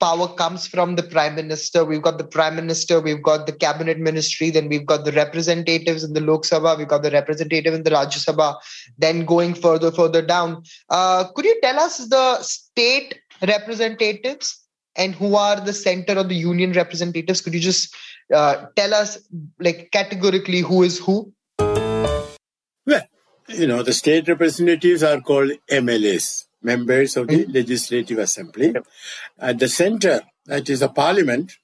power 0.00 0.28
comes 0.34 0.66
from 0.66 0.96
the 0.96 1.02
prime 1.02 1.34
minister. 1.34 1.84
We've 1.84 2.02
got 2.02 2.18
the 2.18 2.24
prime 2.24 2.56
minister, 2.56 3.00
we've 3.00 3.22
got 3.22 3.46
the 3.46 3.52
cabinet 3.52 3.98
ministry, 3.98 4.50
then 4.50 4.68
we've 4.68 4.86
got 4.86 5.04
the 5.04 5.12
representatives 5.12 6.04
in 6.04 6.12
the 6.12 6.20
Lok 6.20 6.42
Sabha, 6.42 6.76
we've 6.76 6.88
got 6.88 7.02
the 7.02 7.10
representative 7.10 7.72
in 7.72 7.82
the 7.82 7.90
Rajya 7.90 8.24
Sabha. 8.24 8.56
Then 8.98 9.24
going 9.24 9.54
further, 9.54 9.90
further 9.90 10.22
down, 10.22 10.62
uh, 10.90 11.24
could 11.34 11.44
you 11.44 11.58
tell 11.62 11.78
us 11.78 11.98
the 12.08 12.42
state 12.42 13.20
representatives 13.46 14.62
and 14.96 15.14
who 15.14 15.36
are 15.36 15.60
the 15.60 15.72
center 15.72 16.18
or 16.18 16.24
the 16.24 16.34
union 16.34 16.72
representatives? 16.72 17.40
Could 17.40 17.54
you 17.54 17.60
just 17.60 17.94
uh, 18.34 18.66
tell 18.74 18.94
us, 18.94 19.18
like 19.60 19.90
categorically, 19.92 20.60
who 20.60 20.82
is 20.82 20.98
who? 20.98 21.32
Well, 21.58 23.02
you 23.48 23.66
know, 23.66 23.82
the 23.82 23.92
state 23.92 24.28
representatives 24.28 25.02
are 25.02 25.20
called 25.20 25.52
MLAs, 25.70 26.45
members 26.66 27.16
of 27.16 27.28
the 27.28 27.44
hmm. 27.44 27.52
Legislative 27.52 28.18
Assembly. 28.18 28.74
At 29.38 29.58
the 29.58 29.68
center, 29.68 30.22
that 30.46 30.68
is 30.68 30.82
a 30.82 30.88
parliament, 30.88 31.56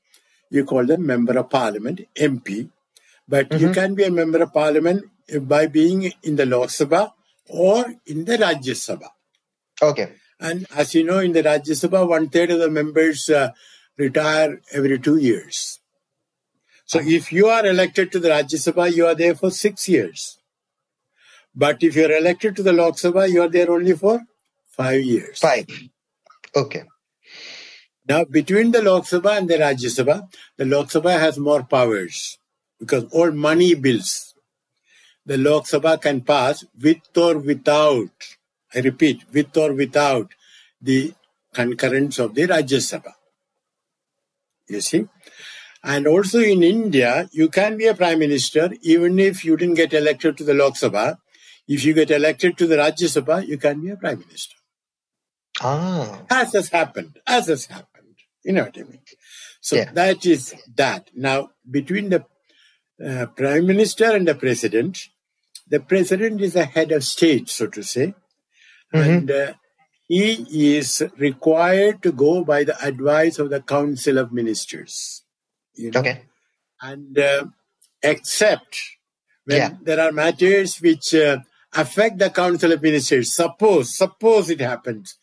you 0.50 0.64
call 0.64 0.86
them 0.86 1.04
member 1.04 1.38
of 1.38 1.50
parliament, 1.50 2.00
MP. 2.16 2.70
But 3.28 3.52
you 3.52 3.68
mm-hmm. 3.68 3.72
can 3.72 3.94
be 3.94 4.04
a 4.04 4.10
member 4.10 4.42
of 4.42 4.52
parliament 4.52 5.04
by 5.42 5.66
being 5.66 6.12
in 6.22 6.36
the 6.36 6.46
Lok 6.46 6.68
Sabha 6.68 7.12
or 7.48 7.94
in 8.06 8.24
the 8.24 8.36
Rajya 8.36 8.76
Sabha. 8.86 9.10
Okay. 9.80 10.12
And 10.38 10.66
as 10.74 10.94
you 10.94 11.04
know, 11.04 11.18
in 11.18 11.32
the 11.32 11.42
Rajya 11.42 11.76
Sabha, 11.82 12.06
one 12.06 12.28
third 12.28 12.50
of 12.50 12.58
the 12.58 12.70
members 12.70 13.30
uh, 13.30 13.50
retire 13.96 14.60
every 14.72 14.98
two 14.98 15.16
years. 15.16 15.80
So 16.84 16.98
ah. 16.98 17.02
if 17.04 17.32
you 17.32 17.46
are 17.46 17.64
elected 17.64 18.12
to 18.12 18.20
the 18.20 18.28
Rajya 18.28 18.58
Sabha, 18.66 18.92
you 18.94 19.06
are 19.06 19.14
there 19.14 19.34
for 19.34 19.50
six 19.50 19.88
years. 19.88 20.38
But 21.54 21.82
if 21.82 21.96
you 21.96 22.04
are 22.06 22.12
elected 22.12 22.56
to 22.56 22.62
the 22.62 22.72
Lok 22.72 22.96
Sabha, 22.96 23.30
you 23.30 23.42
are 23.42 23.48
there 23.48 23.70
only 23.70 23.94
for 23.94 24.20
five 24.72 25.02
years. 25.02 25.38
Five. 25.38 25.66
Okay. 26.54 26.82
Now, 28.08 28.24
between 28.24 28.72
the 28.72 28.82
Lok 28.82 29.04
Sabha 29.04 29.38
and 29.38 29.48
the 29.48 29.54
Rajya 29.54 29.90
Sabha, 29.96 30.28
the 30.56 30.64
Lok 30.64 30.88
Sabha 30.88 31.18
has 31.18 31.38
more 31.38 31.62
powers 31.62 32.38
because 32.78 33.04
all 33.12 33.30
money 33.30 33.74
bills 33.74 34.32
the 35.24 35.38
Lok 35.38 35.66
Sabha 35.66 36.00
can 36.00 36.20
pass 36.22 36.64
with 36.80 36.98
or 37.16 37.38
without, 37.38 38.10
I 38.74 38.80
repeat, 38.80 39.22
with 39.32 39.56
or 39.56 39.72
without 39.72 40.32
the 40.80 41.14
concurrence 41.54 42.18
of 42.18 42.34
the 42.34 42.42
Rajya 42.42 42.80
Sabha. 42.80 43.12
You 44.68 44.80
see? 44.80 45.06
And 45.84 46.06
also 46.06 46.40
in 46.40 46.62
India, 46.62 47.28
you 47.32 47.48
can 47.48 47.76
be 47.76 47.86
a 47.86 47.94
prime 47.94 48.18
minister 48.18 48.70
even 48.82 49.18
if 49.18 49.44
you 49.44 49.56
didn't 49.56 49.74
get 49.74 49.92
elected 49.92 50.36
to 50.38 50.44
the 50.44 50.54
Lok 50.54 50.74
Sabha. 50.74 51.18
If 51.68 51.84
you 51.84 51.94
get 51.94 52.10
elected 52.10 52.58
to 52.58 52.66
the 52.66 52.76
Rajya 52.76 53.22
Sabha, 53.22 53.46
you 53.46 53.58
can 53.58 53.80
be 53.80 53.90
a 53.90 53.96
prime 53.96 54.18
minister. 54.18 54.56
Ah. 55.60 56.22
As 56.30 56.52
has 56.54 56.68
happened, 56.68 57.18
as 57.26 57.46
has 57.48 57.66
happened. 57.66 57.88
You 58.44 58.52
know 58.52 58.64
what 58.64 58.78
I 58.78 58.82
mean? 58.82 59.00
So 59.60 59.76
Yeah. 59.76 59.92
that 59.92 60.24
is 60.26 60.54
that. 60.76 61.10
Now, 61.14 61.50
between 61.70 62.08
the 62.10 62.24
uh, 63.04 63.26
prime 63.26 63.66
minister 63.66 64.10
and 64.16 64.26
the 64.26 64.34
president, 64.34 65.08
the 65.68 65.80
president 65.80 66.40
is 66.40 66.54
the 66.54 66.64
head 66.64 66.92
of 66.92 67.04
state, 67.04 67.48
so 67.48 67.66
to 67.68 67.82
say, 67.82 68.14
and 68.92 69.30
uh, 69.30 69.54
he 70.08 70.76
is 70.76 71.02
required 71.16 72.02
to 72.02 72.12
go 72.12 72.44
by 72.44 72.64
the 72.64 72.76
advice 72.84 73.38
of 73.38 73.48
the 73.50 73.60
council 73.62 74.18
of 74.18 74.32
ministers. 74.32 75.22
You 75.74 75.90
know? 75.90 76.00
Okay. 76.00 76.22
and 76.82 77.18
uh, 77.18 77.44
except 78.02 78.76
when 79.44 79.56
Yeah. 79.56 79.70
there 79.82 80.00
are 80.00 80.12
matters 80.12 80.78
which 80.80 81.14
uh, 81.14 81.38
affect 81.72 82.18
the 82.18 82.28
council 82.30 82.72
of 82.72 82.82
ministers. 82.82 83.32
Suppose, 83.34 83.96
suppose 83.96 84.50
it 84.50 84.60
happens, 84.60 85.16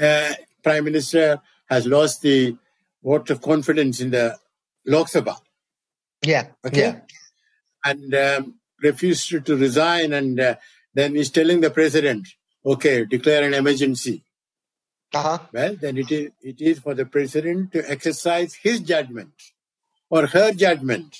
uh, 0.00 0.34
prime 0.62 0.84
minister 0.84 1.40
has 1.68 1.86
lost 1.86 2.22
the 2.22 2.56
vote 3.02 3.30
of 3.30 3.40
confidence 3.40 4.00
in 4.00 4.10
the 4.10 4.36
Lok 4.86 5.08
Sabha, 5.08 5.36
Yeah. 6.22 6.48
okay, 6.64 6.80
Yeah. 6.80 7.00
and 7.84 8.14
um, 8.14 8.54
refused 8.82 9.28
to, 9.30 9.40
to 9.40 9.56
resign, 9.56 10.12
and 10.12 10.38
uh, 10.38 10.56
then 10.94 11.14
he's 11.14 11.30
telling 11.30 11.60
the 11.60 11.70
president, 11.70 12.28
okay, 12.64 13.04
declare 13.04 13.44
an 13.44 13.54
emergency. 13.54 14.22
Uh-huh. 15.14 15.38
Well, 15.52 15.76
then 15.80 15.96
it 15.98 16.10
is 16.10 16.30
it 16.42 16.60
is 16.60 16.78
for 16.80 16.92
the 16.94 17.06
president 17.06 17.72
to 17.72 17.90
exercise 17.90 18.54
his 18.54 18.80
judgment 18.80 19.32
or 20.10 20.26
her 20.26 20.52
judgment 20.52 21.16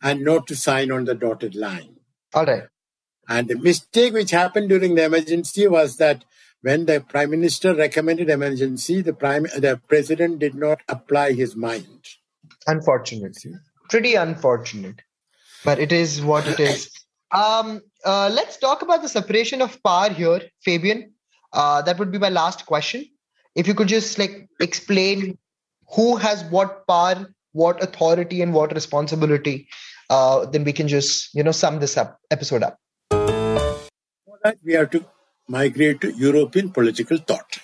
and 0.00 0.22
not 0.24 0.46
to 0.46 0.56
sign 0.56 0.90
on 0.92 1.04
the 1.04 1.14
dotted 1.14 1.54
line. 1.54 1.96
All 2.32 2.46
right. 2.46 2.64
And 3.32 3.48
the 3.48 3.56
mistake 3.56 4.12
which 4.12 4.30
happened 4.30 4.68
during 4.68 4.94
the 4.94 5.04
emergency 5.04 5.66
was 5.66 5.96
that 5.96 6.26
when 6.60 6.84
the 6.84 7.00
prime 7.00 7.30
minister 7.30 7.74
recommended 7.74 8.28
emergency, 8.28 9.00
the 9.00 9.14
prime 9.14 9.44
the 9.66 9.80
president 9.88 10.38
did 10.38 10.54
not 10.54 10.80
apply 10.86 11.32
his 11.32 11.56
mind. 11.56 12.08
Unfortunately, 12.66 13.54
Pretty 13.88 14.16
unfortunate. 14.16 15.00
But 15.64 15.78
it 15.78 15.92
is 15.92 16.20
what 16.20 16.46
it 16.46 16.60
is. 16.60 16.90
Um, 17.30 17.80
uh, 18.04 18.28
let's 18.30 18.58
talk 18.58 18.82
about 18.82 19.00
the 19.00 19.08
separation 19.08 19.62
of 19.62 19.82
power 19.82 20.10
here, 20.10 20.42
Fabian. 20.60 21.14
Uh, 21.54 21.80
that 21.80 21.98
would 21.98 22.12
be 22.12 22.18
my 22.18 22.28
last 22.28 22.66
question. 22.66 23.06
If 23.54 23.66
you 23.66 23.72
could 23.72 23.88
just 23.88 24.18
like 24.18 24.46
explain 24.60 25.38
who 25.94 26.16
has 26.16 26.44
what 26.44 26.86
power, 26.86 27.32
what 27.52 27.82
authority, 27.82 28.42
and 28.42 28.52
what 28.52 28.74
responsibility, 28.74 29.68
uh, 30.10 30.44
then 30.44 30.64
we 30.64 30.74
can 30.74 30.86
just 30.86 31.34
you 31.34 31.42
know 31.42 31.52
sum 31.52 31.80
this 31.80 31.96
up 31.96 32.20
episode 32.30 32.62
up. 32.62 32.81
That, 34.44 34.58
we 34.64 34.74
have 34.74 34.90
to 34.90 35.04
migrate 35.48 36.00
to 36.02 36.10
European 36.12 36.70
political 36.70 37.18
thought. 37.18 37.58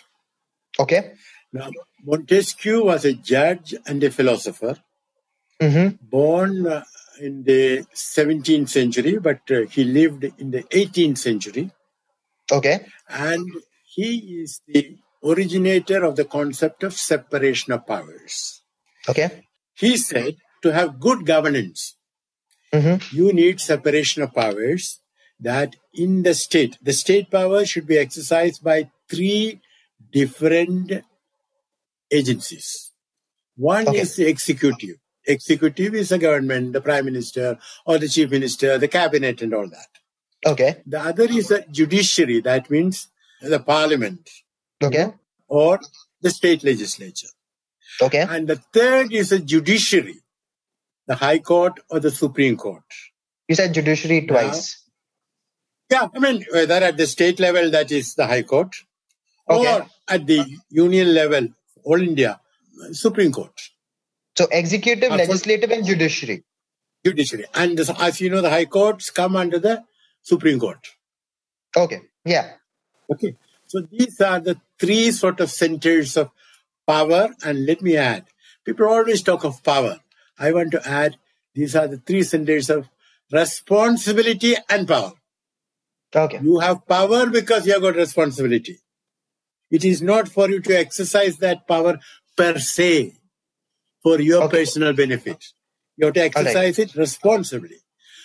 Okay. 0.78 1.12
Now, 1.52 1.70
Montesquieu 2.04 2.84
was 2.84 3.04
a 3.04 3.12
judge 3.14 3.74
and 3.86 4.02
a 4.04 4.10
philosopher. 4.10 4.76
Mm-hmm. 5.60 5.96
born 6.08 6.68
uh, 6.68 6.84
in 7.20 7.42
the 7.42 7.84
17th 7.92 8.68
century, 8.68 9.18
but 9.18 9.40
uh, 9.50 9.62
he 9.62 9.82
lived 9.82 10.22
in 10.38 10.52
the 10.52 10.62
18th 10.62 11.18
century. 11.18 11.72
Okay. 12.52 12.86
And 13.08 13.44
he 13.84 14.40
is 14.40 14.60
the 14.68 14.96
originator 15.24 16.04
of 16.04 16.14
the 16.14 16.24
concept 16.24 16.84
of 16.84 16.94
separation 16.94 17.72
of 17.72 17.84
powers. 17.88 18.62
Okay. 19.08 19.42
He 19.74 19.96
said 19.96 20.36
to 20.62 20.72
have 20.72 21.00
good 21.00 21.26
governance, 21.26 21.96
Mm-hmm. 22.72 23.16
you 23.16 23.32
need 23.32 23.60
separation 23.60 24.22
of 24.22 24.34
powers 24.34 25.00
that 25.40 25.76
in 25.94 26.22
the 26.22 26.34
state, 26.34 26.78
the 26.82 26.92
state 26.92 27.30
power 27.30 27.64
should 27.64 27.86
be 27.86 27.98
exercised 27.98 28.62
by 28.62 28.90
three 29.08 29.60
different 30.12 30.92
agencies. 32.10 32.92
One 33.56 33.88
Okay. 33.88 34.00
is 34.00 34.16
the 34.16 34.26
executive. 34.28 34.96
Executive 35.26 35.94
is 35.94 36.08
the 36.08 36.18
government, 36.18 36.72
the 36.72 36.80
prime 36.80 37.04
minister 37.04 37.58
or 37.84 37.98
the 37.98 38.08
chief 38.08 38.30
minister, 38.30 38.78
the 38.78 38.88
cabinet 38.88 39.42
and 39.42 39.52
all 39.54 39.68
that. 39.68 39.88
Okay. 40.46 40.82
The 40.86 41.00
other 41.00 41.24
is 41.24 41.48
the 41.48 41.64
judiciary. 41.70 42.40
That 42.40 42.70
means 42.70 43.08
the 43.42 43.58
parliament 43.60 44.30
Okay. 44.82 45.12
or 45.48 45.80
the 46.22 46.30
state 46.30 46.64
legislature. 46.64 47.28
Okay. 48.00 48.24
And 48.28 48.48
the 48.48 48.56
third 48.72 49.12
is 49.12 49.30
the 49.30 49.40
judiciary, 49.40 50.20
the 51.06 51.16
High 51.16 51.40
Court 51.40 51.78
or 51.90 52.00
the 52.00 52.10
Supreme 52.10 52.56
Court. 52.56 52.84
You 53.48 53.54
said 53.56 53.74
judiciary 53.74 54.26
twice. 54.26 54.82
Yeah, 55.90 56.08
I 56.14 56.18
mean, 56.18 56.44
whether 56.52 56.74
at 56.74 56.96
the 56.96 57.06
state 57.06 57.40
level, 57.40 57.70
that 57.70 57.90
is 57.90 58.14
the 58.14 58.26
High 58.26 58.42
Court, 58.42 58.74
Okay. 59.48 59.74
or 59.74 59.86
at 60.06 60.26
the 60.26 60.44
union 60.68 61.14
level, 61.14 61.48
All 61.84 62.02
India, 62.02 62.40
Supreme 62.92 63.32
Court, 63.32 63.58
So 64.36 64.46
executive, 64.52 65.10
legislative, 65.10 65.70
and 65.70 65.86
judiciary. 65.86 66.44
judiciary. 67.04 67.46
And 67.54 67.80
as 67.80 68.20
you 68.20 68.28
know, 68.28 68.42
the 68.42 68.50
High 68.50 68.66
Courts 68.66 69.08
come 69.10 69.36
under 69.36 69.58
the 69.58 69.84
Supreme 70.22 70.60
Court. 70.60 70.86
Okay. 71.76 72.02
Yeah. 72.24 72.52
Okay. 73.10 73.36
So 73.66 73.80
these 73.80 74.20
are 74.20 74.40
the 74.40 74.60
three 74.78 75.10
sort 75.12 75.40
of 75.40 75.50
centers 75.50 76.16
of 76.16 76.30
power. 76.86 77.30
And 77.42 77.64
let 77.66 77.80
me 77.80 77.96
add, 77.96 78.24
people 78.64 78.86
always 78.86 79.22
talk 79.22 79.44
of 79.44 79.62
power. 79.62 80.00
I 80.38 80.52
want 80.52 80.72
to 80.72 80.86
add, 80.86 81.16
these 81.54 81.74
are 81.74 81.88
the 81.88 81.98
three 81.98 82.22
centers 82.22 82.68
of 82.68 82.88
responsibility 83.32 84.56
and 84.68 84.86
power. 84.86 85.12
Okay. 86.14 86.40
You 86.42 86.58
have 86.60 86.86
power 86.86 87.26
because 87.26 87.66
you 87.66 87.72
have 87.74 87.82
got 87.82 87.96
responsibility. 87.96 88.78
It 89.70 89.84
is 89.84 90.00
not 90.00 90.28
for 90.28 90.48
you 90.48 90.60
to 90.60 90.78
exercise 90.78 91.36
that 91.38 91.66
power 91.68 91.98
per 92.36 92.58
se 92.58 93.14
for 94.02 94.20
your 94.20 94.44
Okay. 94.44 94.58
personal 94.58 94.92
benefit. 94.94 95.44
You 95.96 96.06
have 96.06 96.14
to 96.14 96.22
exercise 96.22 96.78
it 96.78 96.94
responsibly. 96.94 97.76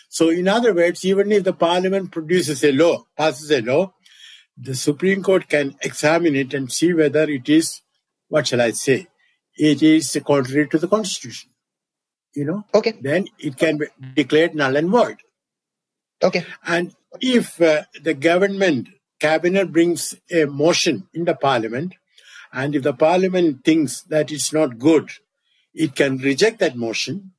So, 0.09 0.29
in 0.29 0.47
other 0.47 0.73
words, 0.73 1.03
even 1.03 1.31
if 1.31 1.43
the 1.43 1.53
parliament 1.53 2.11
produces 2.11 2.63
a 2.63 2.71
law, 2.71 3.05
passes 3.17 3.49
a 3.51 3.61
law, 3.61 3.93
the 4.55 4.75
Supreme 4.75 5.23
Court 5.23 5.49
can 5.49 5.75
examine 5.81 6.35
it 6.35 6.53
and 6.53 6.71
see 6.71 6.93
whether 6.93 7.23
it 7.23 7.49
is, 7.49 7.81
what 8.29 8.47
shall 8.47 8.61
I 8.61 8.71
say, 8.71 9.07
it 9.57 9.81
is 9.81 10.17
contrary 10.25 10.67
to 10.69 10.77
the 10.77 10.87
Constitution. 10.87 11.49
You 12.35 12.45
know, 12.45 12.63
Okay. 12.73 12.93
then 13.01 13.27
it 13.39 13.57
can 13.57 13.77
be 13.79 13.87
declared 14.15 14.55
null 14.55 14.75
and 14.75 14.89
void. 14.89 15.17
Okay. 16.23 16.45
And 16.65 16.95
if 17.21 17.61
uh, 17.61 17.83
the 18.01 18.13
government 18.13 18.89
cabinet 19.19 19.71
brings 19.71 20.15
a 20.31 20.45
motion 20.45 21.07
in 21.13 21.25
the 21.25 21.35
parliament, 21.35 21.95
and 22.51 22.75
if 22.75 22.83
the 22.83 22.93
parliament 22.93 23.63
thinks 23.63 24.01
that 24.03 24.31
it's 24.31 24.51
not 24.53 24.79
good, 24.79 25.09
it 25.73 25.95
can 25.95 26.17
reject 26.17 26.59
that 26.59 26.75
motion 26.75 27.31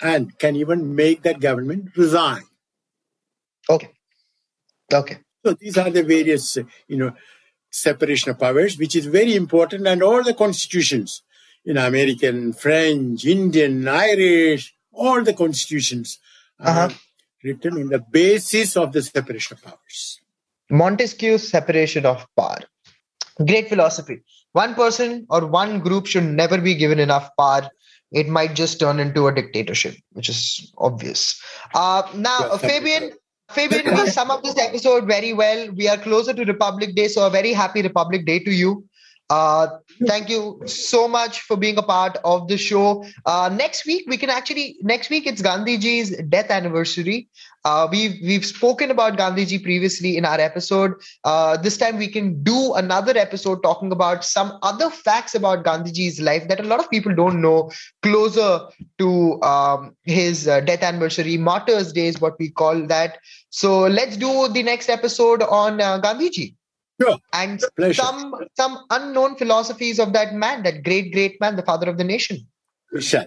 and 0.00 0.38
can 0.38 0.56
even 0.56 0.94
make 0.94 1.22
that 1.22 1.40
government 1.40 1.96
resign. 1.96 2.42
Okay. 3.70 3.90
Okay. 4.92 5.18
So 5.44 5.54
these 5.54 5.78
are 5.78 5.90
the 5.90 6.02
various, 6.02 6.56
uh, 6.56 6.64
you 6.88 6.96
know, 6.96 7.12
separation 7.70 8.30
of 8.30 8.38
powers, 8.38 8.78
which 8.78 8.96
is 8.96 9.06
very 9.06 9.34
important, 9.36 9.86
and 9.86 10.02
all 10.02 10.22
the 10.22 10.34
constitutions, 10.34 11.22
you 11.64 11.74
know, 11.74 11.86
American, 11.86 12.52
French, 12.52 13.24
Indian, 13.24 13.86
Irish, 13.88 14.74
all 14.92 15.22
the 15.22 15.34
constitutions 15.34 16.18
Uh-huh. 16.58 16.88
Written 17.46 17.78
in 17.78 17.88
the 17.88 18.02
basis 18.18 18.76
of 18.76 18.92
the 18.92 19.02
separation 19.02 19.56
of 19.56 19.62
powers. 19.62 20.20
Montesquieu's 20.70 21.48
separation 21.48 22.04
of 22.04 22.26
power. 22.36 22.60
Great 23.38 23.68
philosophy. 23.68 24.22
One 24.52 24.74
person 24.74 25.26
or 25.28 25.46
one 25.46 25.80
group 25.80 26.06
should 26.06 26.24
never 26.24 26.58
be 26.58 26.74
given 26.74 26.98
enough 26.98 27.30
power. 27.38 27.68
It 28.10 28.28
might 28.28 28.54
just 28.54 28.80
turn 28.80 28.98
into 28.98 29.26
a 29.26 29.34
dictatorship, 29.34 29.94
which 30.12 30.28
is 30.28 30.72
obvious. 30.78 31.40
Uh, 31.74 32.02
now, 32.14 32.38
Yeah, 32.40 32.56
Fabian, 32.56 33.12
Fabian, 33.50 33.94
we 33.94 34.06
sum 34.08 34.30
up 34.30 34.42
this 34.42 34.58
episode 34.58 35.06
very 35.06 35.32
well. 35.32 35.68
We 35.72 35.88
are 35.88 35.98
closer 35.98 36.32
to 36.32 36.44
Republic 36.44 36.94
Day, 36.94 37.08
so 37.08 37.26
a 37.26 37.30
very 37.30 37.52
happy 37.52 37.82
Republic 37.82 38.24
Day 38.26 38.38
to 38.40 38.50
you. 38.50 38.84
Uh, 39.28 39.78
thank 40.06 40.28
you 40.28 40.60
so 40.66 41.08
much 41.08 41.40
for 41.40 41.56
being 41.56 41.76
a 41.78 41.82
part 41.82 42.16
of 42.24 42.46
the 42.46 42.56
show. 42.56 43.04
Uh, 43.24 43.50
next 43.52 43.84
week 43.84 44.04
we 44.06 44.16
can 44.16 44.30
actually 44.30 44.76
next 44.82 45.10
week 45.10 45.26
it's 45.26 45.42
Gandhiji's 45.42 46.16
death 46.28 46.50
anniversary. 46.50 47.28
Uh, 47.64 47.88
we've 47.90 48.20
we've 48.22 48.46
spoken 48.46 48.92
about 48.92 49.18
Gandhiji 49.18 49.60
previously 49.60 50.16
in 50.16 50.24
our 50.24 50.38
episode. 50.38 50.92
Uh, 51.24 51.56
this 51.56 51.76
time 51.76 51.98
we 51.98 52.06
can 52.06 52.40
do 52.44 52.74
another 52.74 53.18
episode 53.18 53.64
talking 53.64 53.90
about 53.90 54.24
some 54.24 54.56
other 54.62 54.90
facts 54.90 55.34
about 55.34 55.64
Gandhiji's 55.64 56.20
life 56.20 56.46
that 56.46 56.60
a 56.60 56.62
lot 56.62 56.78
of 56.78 56.88
people 56.88 57.12
don't 57.12 57.40
know. 57.42 57.72
Closer 58.02 58.60
to 58.98 59.42
um, 59.42 59.96
his 60.04 60.46
uh, 60.46 60.60
death 60.60 60.84
anniversary, 60.84 61.36
Martyrs 61.36 61.92
Day 61.92 62.06
is 62.06 62.20
what 62.20 62.38
we 62.38 62.50
call 62.50 62.86
that. 62.86 63.18
So 63.50 63.80
let's 63.80 64.16
do 64.16 64.46
the 64.46 64.62
next 64.62 64.88
episode 64.88 65.42
on 65.42 65.80
uh, 65.80 66.00
Gandhiji 66.00 66.54
Sure. 67.00 67.18
and 67.32 67.62
Pleasure. 67.76 68.02
some 68.02 68.34
some 68.56 68.78
unknown 68.90 69.36
philosophies 69.36 69.98
of 69.98 70.12
that 70.14 70.32
man, 70.34 70.62
that 70.62 70.82
great 70.82 71.12
great 71.12 71.40
man, 71.40 71.56
the 71.56 71.62
father 71.62 71.88
of 71.90 71.98
the 71.98 72.04
nation. 72.04 72.38
Shall. 73.00 73.26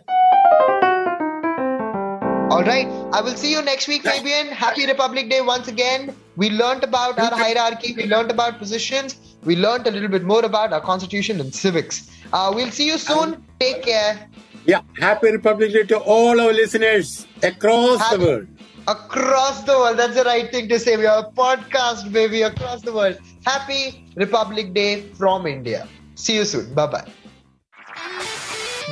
All 2.51 2.63
right, 2.63 2.88
I 3.13 3.21
will 3.21 3.36
see 3.36 3.51
you 3.51 3.62
next 3.62 3.88
week, 3.88 4.01
Fabian. 4.03 4.47
Happy 4.47 4.88
Republic 4.88 5.29
Day 5.29 5.41
once 5.41 5.67
again. 5.67 6.15
We 6.36 6.49
learned 6.49 6.84
about 6.84 7.19
our 7.19 7.29
hierarchy, 7.32 7.93
we 7.95 8.05
learned 8.08 8.32
about 8.32 8.58
positions, 8.58 9.15
we 9.43 9.55
learned 9.55 9.86
a 9.86 9.91
little 9.91 10.10
bit 10.10 10.23
more 10.23 10.43
about 10.43 10.73
our 10.73 10.82
constitution 10.82 11.39
and 11.39 11.53
civics. 11.53 12.10
Uh, 12.34 12.51
we'll 12.53 12.71
see 12.71 12.88
you 12.88 12.97
soon. 12.97 13.45
Take 13.60 13.84
care. 13.84 14.27
Yeah. 14.65 14.82
Happy 14.99 15.32
Republic 15.32 15.73
Day 15.73 15.84
to 15.84 15.99
all 15.99 16.39
our 16.41 16.51
listeners 16.51 17.27
across 17.43 17.99
Happy- 17.99 18.17
the 18.17 18.25
world. 18.25 18.47
Across 18.87 19.63
the 19.63 19.73
world, 19.73 19.97
that's 19.97 20.15
the 20.15 20.23
right 20.23 20.49
thing 20.51 20.67
to 20.69 20.79
say. 20.79 20.97
We 20.97 21.05
are 21.05 21.25
a 21.25 21.31
podcast, 21.31 22.11
baby, 22.11 22.41
across 22.43 22.81
the 22.81 22.93
world. 22.93 23.17
Happy 23.45 24.05
Republic 24.15 24.73
Day 24.73 25.01
from 25.13 25.45
India. 25.45 25.87
See 26.15 26.35
you 26.35 26.45
soon. 26.45 26.73
Bye 26.73 26.87
bye. 26.87 27.07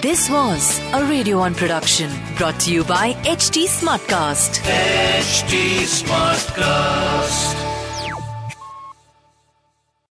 This 0.02 0.30
was 0.30 0.80
a 0.94 1.04
Radio 1.06 1.40
1 1.40 1.56
production 1.56 2.12
brought 2.38 2.60
to 2.62 2.72
you 2.72 2.84
by 2.84 3.14
HT 3.24 3.66
Smartcast. 3.66 4.62
HT 4.62 5.86
Smartcast. 6.04 7.77